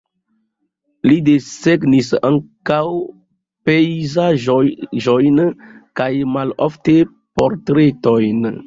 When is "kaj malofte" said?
6.03-6.99